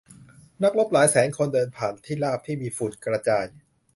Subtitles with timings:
[0.63, 3.45] นักรบหลายแสนคนเดินผ่านที่ราบที่มีฝุ่นกระจาย